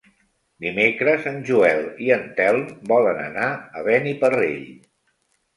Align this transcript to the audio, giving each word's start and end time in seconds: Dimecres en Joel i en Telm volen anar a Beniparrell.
Dimecres 0.63 1.27
en 1.31 1.35
Joel 1.49 1.83
i 2.07 2.11
en 2.17 2.25
Telm 2.39 2.65
volen 2.93 3.21
anar 3.27 3.51
a 3.57 3.85
Beniparrell. 3.91 4.61